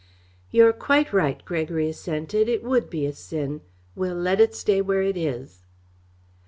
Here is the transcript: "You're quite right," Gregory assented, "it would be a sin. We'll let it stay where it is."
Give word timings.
"You're 0.49 0.73
quite 0.73 1.13
right," 1.13 1.45
Gregory 1.45 1.87
assented, 1.87 2.49
"it 2.49 2.63
would 2.63 2.89
be 2.89 3.05
a 3.05 3.13
sin. 3.13 3.61
We'll 3.95 4.15
let 4.15 4.41
it 4.41 4.55
stay 4.55 4.81
where 4.81 5.03
it 5.03 5.15
is." 5.15 5.67